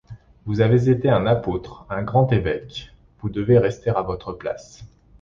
[0.45, 4.83] Vous avez été un apôtre, un grand évêque, vous devez rester à votre place.